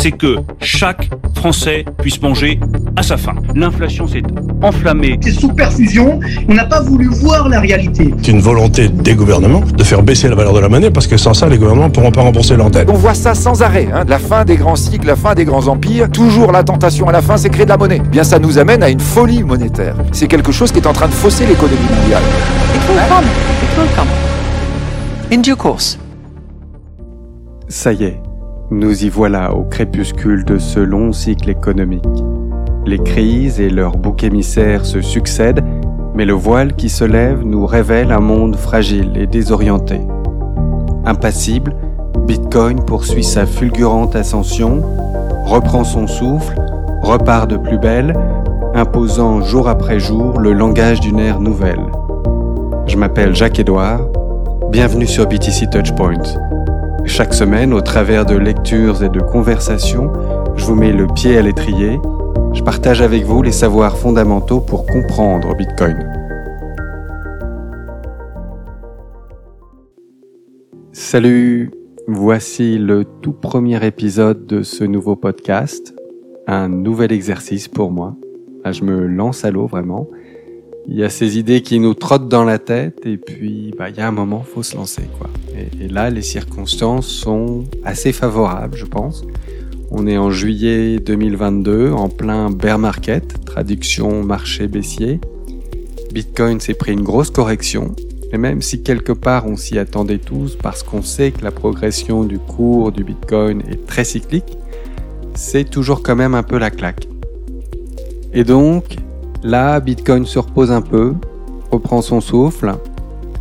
[0.00, 2.58] c'est que chaque Français puisse manger
[2.96, 3.34] à sa faim.
[3.54, 4.22] L'inflation s'est
[4.62, 5.18] enflammée.
[5.22, 8.14] C'est sous perfusion, on n'a pas voulu voir la réalité.
[8.22, 11.18] C'est une volonté des gouvernements de faire baisser la valeur de la monnaie parce que
[11.18, 12.88] sans ça, les gouvernements ne pourront pas rembourser leur dette.
[12.90, 14.04] On voit ça sans arrêt, hein.
[14.08, 16.10] la fin des grands cycles, la fin des grands empires.
[16.10, 18.00] Toujours la tentation à la fin, c'est créer de la monnaie.
[18.02, 19.96] Eh bien, ça nous amène à une folie monétaire.
[20.12, 22.22] C'est quelque chose qui est en train de fausser l'économie mondiale.
[22.74, 23.24] It will come.
[23.24, 24.08] It will come.
[25.30, 25.98] In due course.
[27.68, 28.20] Ça y est,
[28.70, 32.04] nous y voilà au crépuscule de ce long cycle économique.
[32.86, 35.64] Les crises et leurs boucs émissaires se succèdent,
[36.14, 40.00] mais le voile qui se lève nous révèle un monde fragile et désorienté.
[41.04, 41.74] Impassible,
[42.26, 44.82] Bitcoin poursuit sa fulgurante ascension,
[45.46, 46.54] reprend son souffle,
[47.02, 48.14] repart de plus belle,
[48.74, 51.84] imposant jour après jour le langage d'une ère nouvelle.
[52.86, 54.00] Je m'appelle Jacques-Édouard,
[54.70, 56.22] bienvenue sur BTC Touchpoint.
[57.12, 60.12] Chaque semaine, au travers de lectures et de conversations,
[60.54, 61.98] je vous mets le pied à l'étrier,
[62.54, 65.98] je partage avec vous les savoirs fondamentaux pour comprendre Bitcoin.
[70.92, 71.72] Salut,
[72.06, 75.92] voici le tout premier épisode de ce nouveau podcast,
[76.46, 78.14] un nouvel exercice pour moi.
[78.64, 80.06] Je me lance à l'eau vraiment.
[80.92, 83.96] Il y a ces idées qui nous trottent dans la tête et puis bah, il
[83.96, 85.30] y a un moment, faut se lancer quoi.
[85.56, 89.24] Et, et là, les circonstances sont assez favorables, je pense.
[89.92, 95.20] On est en juillet 2022, en plein bear market, traduction marché baissier.
[96.12, 97.94] Bitcoin s'est pris une grosse correction,
[98.32, 102.24] et même si quelque part on s'y attendait tous parce qu'on sait que la progression
[102.24, 104.58] du cours du Bitcoin est très cyclique,
[105.34, 107.06] c'est toujours quand même un peu la claque.
[108.32, 108.96] Et donc,
[109.42, 111.14] là, Bitcoin se repose un peu,
[111.70, 112.74] reprend son souffle.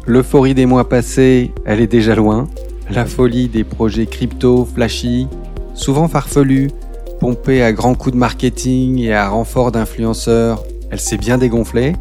[0.06, 2.48] L'euphorie des mois passés, elle est déjà loin.
[2.90, 5.28] La folie des projets crypto flashy,
[5.74, 6.70] souvent farfelus,
[7.20, 11.96] pompés à grands coups de marketing et à renfort d'influenceurs, elle s'est bien dégonflée.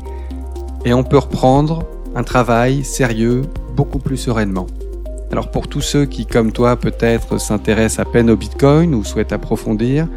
[0.84, 3.42] Et on peut reprendre un travail sérieux
[3.76, 4.66] beaucoup plus sereinement.
[5.30, 9.32] Alors pour tous ceux qui, comme toi, peut-être s'intéressent à peine au Bitcoin ou souhaitent
[9.32, 10.08] approfondir,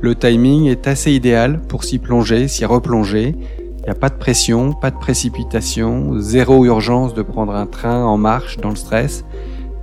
[0.00, 3.34] le timing est assez idéal pour s'y plonger, s'y replonger.
[3.78, 8.04] Il n'y a pas de pression, pas de précipitation, zéro urgence de prendre un train
[8.04, 9.24] en marche dans le stress.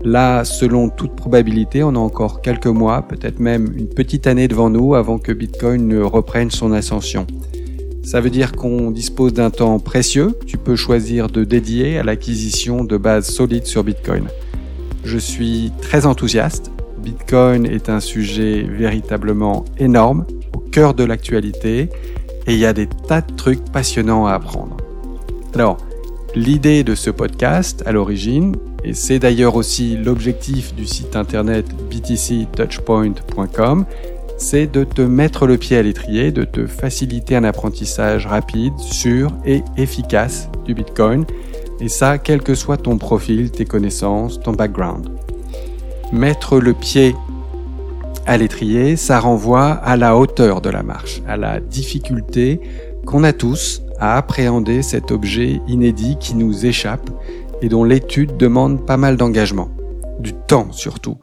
[0.03, 4.69] Là, selon toute probabilité, on a encore quelques mois, peut-être même une petite année devant
[4.69, 7.25] nous avant que Bitcoin ne reprenne son ascension.
[8.03, 12.83] Ça veut dire qu'on dispose d'un temps précieux, tu peux choisir de dédier à l'acquisition
[12.83, 14.27] de bases solides sur Bitcoin.
[15.05, 16.72] Je suis très enthousiaste.
[17.03, 20.25] Bitcoin est un sujet véritablement énorme,
[20.55, 21.89] au cœur de l'actualité,
[22.47, 24.77] et il y a des tas de trucs passionnants à apprendre.
[25.53, 25.77] Alors,
[26.33, 28.55] l'idée de ce podcast, à l'origine,
[28.85, 33.85] et c'est d'ailleurs aussi l'objectif du site internet btctouchpoint.com,
[34.37, 39.31] c'est de te mettre le pied à l'étrier, de te faciliter un apprentissage rapide, sûr
[39.45, 41.25] et efficace du Bitcoin,
[41.81, 45.09] et ça quel que soit ton profil, tes connaissances, ton background.
[46.13, 47.15] Mettre le pied
[48.27, 52.61] à l'étrier, ça renvoie à la hauteur de la marche, à la difficulté
[53.03, 57.09] qu'on a tous à appréhender cet objet inédit qui nous échappe
[57.63, 59.69] et dont l'étude demande pas mal d'engagement,
[60.19, 61.17] du temps surtout.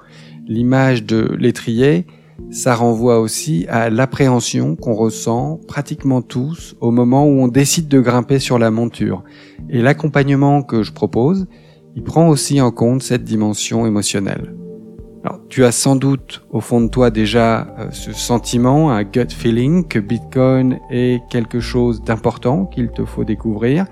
[0.48, 2.04] L'image de l'étrier,
[2.50, 8.00] ça renvoie aussi à l'appréhension qu'on ressent pratiquement tous au moment où on décide de
[8.00, 9.22] grimper sur la monture.
[9.68, 11.46] Et l'accompagnement que je propose,
[11.94, 14.56] il prend aussi en compte cette dimension émotionnelle.
[15.22, 19.28] Alors, tu as sans doute au fond de toi déjà euh, ce sentiment, un gut
[19.28, 23.84] feeling que Bitcoin est quelque chose d'important qu'il te faut découvrir.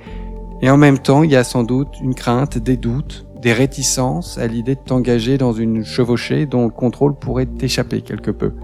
[0.62, 4.39] Et en même temps, il y a sans doute une crainte, des doutes, des réticences
[4.39, 8.55] à l'idée de t'engager dans une chevauchée dont le contrôle pourrait t'échapper quelque peu.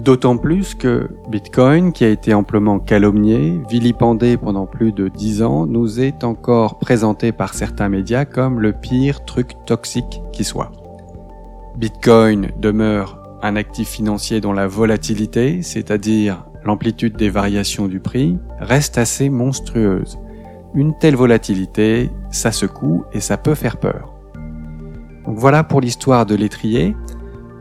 [0.00, 5.66] D'autant plus que Bitcoin, qui a été amplement calomnié, vilipendé pendant plus de dix ans,
[5.66, 10.70] nous est encore présenté par certains médias comme le pire truc toxique qui soit.
[11.76, 18.96] Bitcoin demeure un actif financier dont la volatilité, c'est-à-dire l'amplitude des variations du prix, reste
[18.96, 20.18] assez monstrueuse.
[20.74, 24.14] Une telle volatilité, ça secoue et ça peut faire peur.
[25.26, 26.96] Donc voilà pour l'histoire de l'étrier.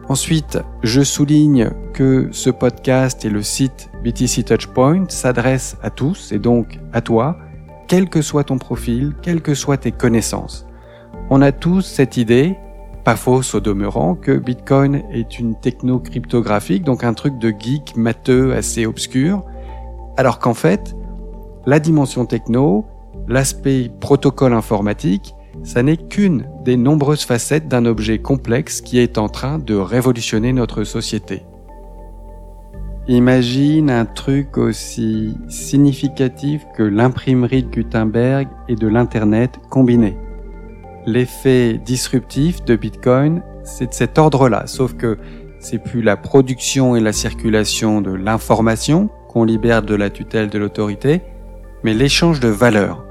[0.08, 6.40] Ensuite, je souligne que ce podcast et le site BTC Touchpoint s'adressent à tous et
[6.40, 7.38] donc à toi,
[7.90, 10.66] quel que soit ton profil, quelles que soient tes connaissances.
[11.30, 12.56] On a tous cette idée
[13.06, 17.96] pas fausse au demeurant que Bitcoin est une techno cryptographique, donc un truc de geek
[17.96, 19.44] matheux assez obscur,
[20.18, 20.96] alors qu'en fait,
[21.68, 22.84] la dimension techno,
[23.28, 29.30] l'aspect protocole informatique, ça n'est qu'une des nombreuses facettes d'un objet complexe qui est en
[29.30, 31.44] train de révolutionner notre société.
[33.08, 40.18] Imagine un truc aussi significatif que l'imprimerie de Gutenberg et de l'Internet combinés.
[41.08, 45.20] L'effet disruptif de Bitcoin, c'est de cet ordre-là, sauf que
[45.60, 50.58] c'est plus la production et la circulation de l'information qu'on libère de la tutelle de
[50.58, 51.22] l'autorité,
[51.84, 53.04] mais l'échange de valeurs.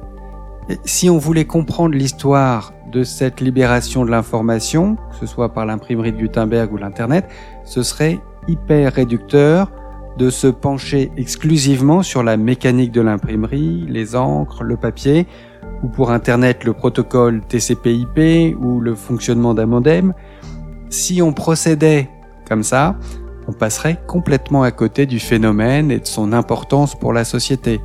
[0.85, 6.13] si on voulait comprendre l'histoire de cette libération de l'information, que ce soit par l'imprimerie
[6.13, 7.29] de Gutenberg ou l'Internet,
[7.65, 8.19] ce serait
[8.49, 9.71] hyper réducteur
[10.17, 15.27] de se pencher exclusivement sur la mécanique de l'imprimerie, les encres, le papier,
[15.85, 20.15] ou pour Internet le protocole TCP/IP ou le fonctionnement d'un modem.
[20.89, 22.09] Si on procédait
[22.49, 22.97] comme ça,
[23.47, 27.75] on passerait complètement à côté du phénomène et de son importance pour la société.
[27.75, 27.81] Et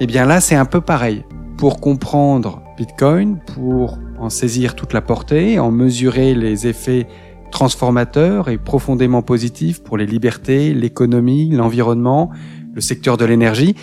[0.00, 1.24] eh bien là, c'est un peu pareil.
[1.58, 7.06] Pour comprendre Bitcoin, pour en saisir toute la portée, en mesurer les effets
[7.50, 12.30] transformateur et profondément positif pour les libertés, l'économie, l'environnement,
[12.72, 13.76] le secteur de l'énergie,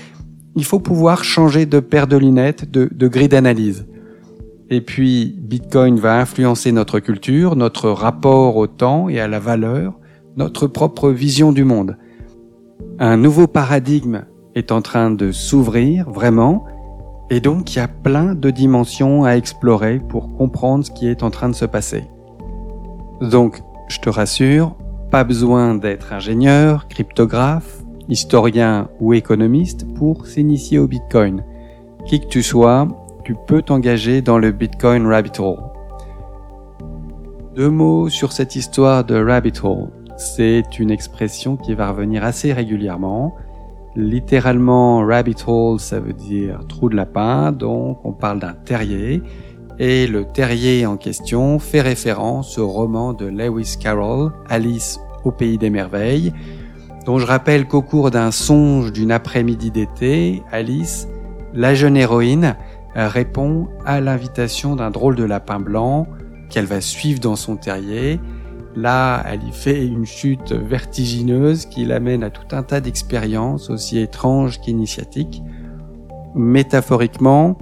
[0.60, 3.88] il faut pouvoir changer de paire de lunettes, de, grille d'analyse.
[4.70, 9.98] Et puis, Bitcoin va influencer notre culture, notre rapport au temps et à la valeur,
[10.36, 11.98] notre propre vision du monde.
[13.00, 16.66] Un nouveau paradigme est en train de s'ouvrir vraiment,
[17.30, 21.24] et donc il y a plein de dimensions à explorer pour comprendre ce qui est
[21.24, 22.04] en train de se passer.
[23.22, 24.76] Donc, je te rassure,
[25.10, 27.79] pas besoin d'être ingénieur, cryptographe,
[28.10, 31.44] historien ou économiste pour s'initier au Bitcoin.
[32.06, 32.88] Qui que tu sois,
[33.24, 35.64] tu peux t'engager dans le Bitcoin Rabbit Hole.
[37.56, 39.90] Deux mots sur cette histoire de Rabbit Hole.
[40.18, 43.36] C'est une expression qui va revenir assez régulièrement.
[43.96, 49.22] Littéralement, Rabbit Hole, ça veut dire trou de lapin, donc on parle d'un terrier
[49.80, 55.58] et le terrier en question fait référence au roman de Lewis Carroll, Alice au pays
[55.58, 56.34] des merveilles,
[57.10, 61.08] dont je rappelle qu'au cours d'un songe d'une après-midi d'été, Alice,
[61.56, 62.56] la jeune héroïne,
[62.94, 66.06] répond à l'invitation d'un drôle de lapin blanc
[66.52, 68.20] qu'elle va suivre dans son terrier.
[68.76, 73.98] Là, elle y fait une chute vertigineuse qui l'amène à tout un tas d'expériences aussi
[73.98, 75.42] étranges qu'initiatiques.
[76.36, 77.58] Métaphoriquement,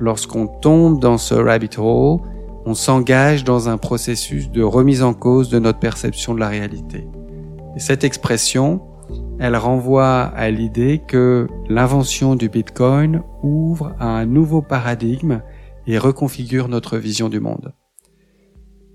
[0.00, 2.18] lorsqu'on tombe dans ce rabbit hole,
[2.66, 7.06] on s'engage dans un processus de remise en cause de notre perception de la réalité.
[7.76, 8.80] Et cette expression,
[9.38, 15.42] elle renvoie à l'idée que l'invention du Bitcoin ouvre un nouveau paradigme
[15.86, 17.72] et reconfigure notre vision du monde.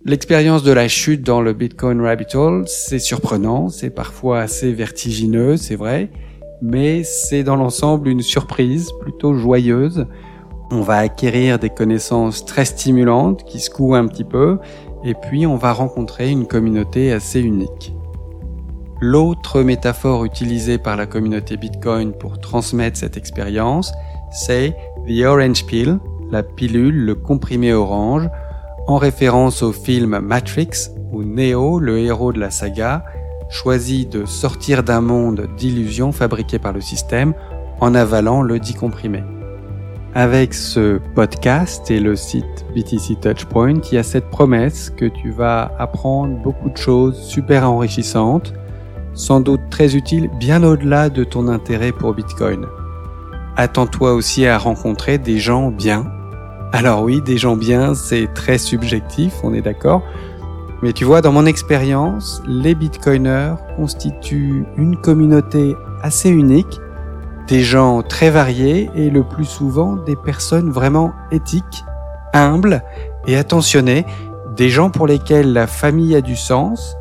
[0.06, 5.56] L'expérience de la chute dans le Bitcoin Rabbit Hole, c'est surprenant, c'est parfois assez vertigineux,
[5.56, 6.12] c'est vrai,
[6.62, 10.06] mais c'est dans l'ensemble une surprise plutôt joyeuse
[10.74, 14.58] on va acquérir des connaissances très stimulantes qui secouent un petit peu,
[15.04, 17.94] et puis on va rencontrer une communauté assez unique.
[19.06, 23.92] L'autre métaphore utilisée par la communauté Bitcoin pour transmettre cette expérience,
[24.32, 26.00] c'est The Orange Pill,
[26.32, 28.30] la pilule, le comprimé orange,
[28.88, 33.04] en référence au film Matrix, où Neo, le héros de la saga,
[33.50, 37.34] choisit de sortir d'un monde d'illusions fabriquées par le système
[37.82, 39.22] en avalant le dit comprimé.
[40.16, 45.32] Avec ce podcast et le site BTC Touchpoint, il y a cette promesse que tu
[45.32, 48.54] vas apprendre beaucoup de choses super enrichissantes,
[49.14, 52.66] sans doute très utiles bien au-delà de ton intérêt pour Bitcoin.
[53.56, 56.06] Attends-toi aussi à rencontrer des gens bien.
[56.72, 60.02] Alors oui, des gens bien, c'est très subjectif, on est d'accord.
[60.82, 66.80] Mais tu vois, dans mon expérience, les Bitcoiners constituent une communauté assez unique
[67.48, 71.84] des gens très variés et le plus souvent des personnes vraiment éthiques,
[72.34, 72.84] humbles
[73.28, 74.06] et attentionnées,
[74.56, 76.96] des gens pour lesquels la famille a du sens,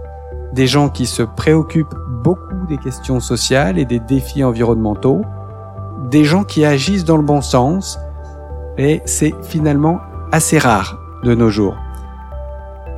[0.52, 5.22] des gens qui se préoccupent beaucoup des questions sociales et des défis environnementaux,
[6.10, 7.98] des gens qui agissent dans le bon sens,
[8.78, 11.76] et c'est finalement assez rare de nos jours.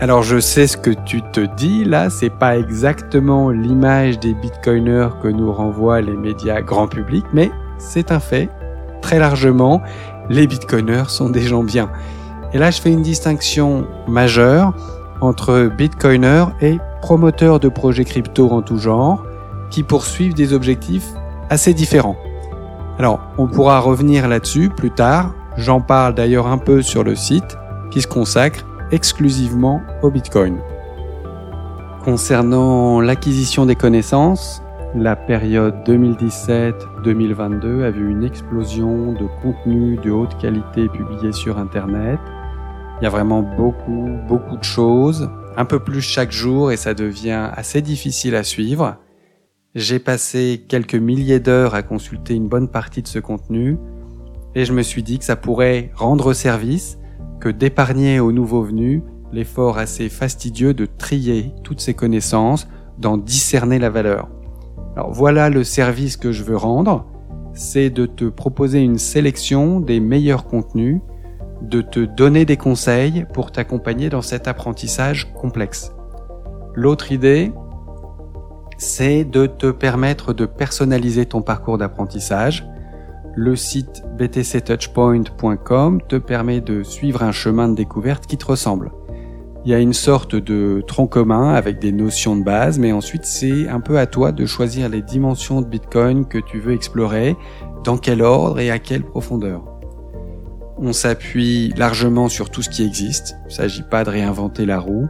[0.00, 5.10] Alors je sais ce que tu te dis, là c'est pas exactement l'image des bitcoiners
[5.22, 8.48] que nous renvoient les médias grand public, mais c'est un fait.
[9.00, 9.82] Très largement,
[10.28, 11.90] les bitcoiners sont des gens bien.
[12.52, 14.74] Et là je fais une distinction majeure
[15.20, 19.22] entre bitcoiners et promoteurs de projets crypto en tout genre,
[19.68, 21.06] qui poursuivent des objectifs
[21.50, 22.16] assez différents.
[22.98, 27.58] Alors on pourra revenir là-dessus plus tard, j'en parle d'ailleurs un peu sur le site
[27.90, 30.56] qui se consacre exclusivement au Bitcoin.
[32.02, 34.62] Concernant l'acquisition des connaissances,
[34.94, 42.18] la période 2017-2022 a vu une explosion de contenus de haute qualité publiés sur Internet.
[42.98, 46.94] Il y a vraiment beaucoup, beaucoup de choses, un peu plus chaque jour et ça
[46.94, 48.96] devient assez difficile à suivre.
[49.74, 53.76] J'ai passé quelques milliers d'heures à consulter une bonne partie de ce contenu
[54.54, 56.98] et je me suis dit que ça pourrait rendre service
[57.40, 62.68] que d'épargner aux nouveaux venus l'effort assez fastidieux de trier toutes ces connaissances,
[62.98, 64.28] d'en discerner la valeur.
[64.96, 67.06] Alors voilà le service que je veux rendre,
[67.52, 71.00] c'est de te proposer une sélection des meilleurs contenus,
[71.68, 75.92] de te donner des conseils pour t'accompagner dans cet apprentissage complexe.
[76.74, 77.52] L'autre idée,
[78.78, 82.66] c'est de te permettre de personnaliser ton parcours d'apprentissage.
[83.36, 88.92] Le site btctouchpoint.com te permet de suivre un chemin de découverte qui te ressemble.
[89.64, 93.24] Il y a une sorte de tronc commun avec des notions de base, mais ensuite
[93.24, 97.34] c'est un peu à toi de choisir les dimensions de Bitcoin que tu veux explorer,
[97.82, 99.73] dans quel ordre et à quelle profondeur.
[100.76, 104.80] On s'appuie largement sur tout ce qui existe, il ne s'agit pas de réinventer la
[104.80, 105.08] roue,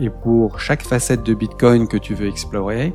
[0.00, 2.92] et pour chaque facette de Bitcoin que tu veux explorer,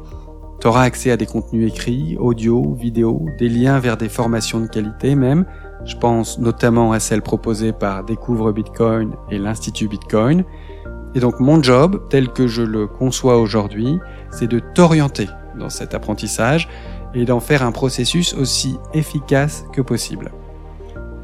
[0.60, 4.68] tu auras accès à des contenus écrits, audio, vidéo, des liens vers des formations de
[4.68, 5.46] qualité même.
[5.86, 10.44] Je pense notamment à celles proposées par Découvre Bitcoin et l'Institut Bitcoin.
[11.16, 14.00] Et donc mon job, tel que je le conçois aujourd'hui,
[14.32, 16.68] c'est de t'orienter dans cet apprentissage
[17.14, 20.32] et d'en faire un processus aussi efficace que possible.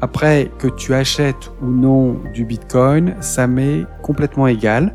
[0.00, 4.94] Après que tu achètes ou non du Bitcoin, ça m'est complètement égal.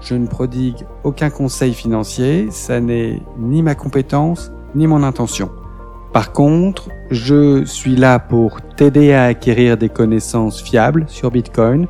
[0.00, 5.50] Je ne prodigue aucun conseil financier, ça n'est ni ma compétence ni mon intention.
[6.12, 11.86] Par contre, je suis là pour t'aider à acquérir des connaissances fiables sur Bitcoin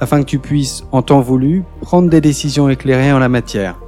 [0.00, 3.78] afin que tu puisses, en temps voulu, prendre des décisions éclairées en la matière.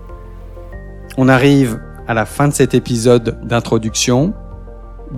[1.16, 4.34] On arrive à la fin de cet épisode d'introduction.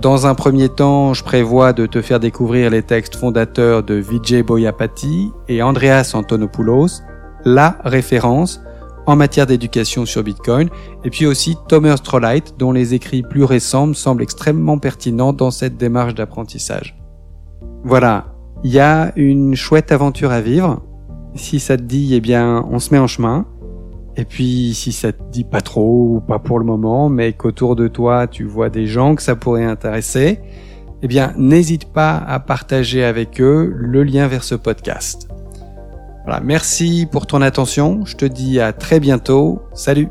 [0.01, 4.43] Dans un premier temps, je prévois de te faire découvrir les textes fondateurs de Vijay
[4.43, 7.01] Boyapati et Andreas Antonopoulos,
[7.45, 8.59] la référence
[9.07, 10.69] en matière d'éducation sur Bitcoin,
[11.05, 15.51] et puis aussi Thomas Strollite, dont les écrits plus récents me semblent extrêmement pertinents dans
[15.51, 16.97] cette démarche d'apprentissage.
[17.83, 18.33] Voilà,
[18.63, 20.81] il y a une chouette aventure à vivre.
[21.35, 23.45] Si ça te dit, eh bien, on se met en chemin.
[24.17, 27.87] Et puis, si ça te dit pas trop pas pour le moment, mais qu'autour de
[27.87, 30.39] toi, tu vois des gens que ça pourrait intéresser,
[31.01, 35.27] eh bien, n'hésite pas à partager avec eux le lien vers ce podcast.
[36.23, 38.05] Voilà, merci pour ton attention.
[38.05, 39.61] Je te dis à très bientôt.
[39.73, 40.09] Salut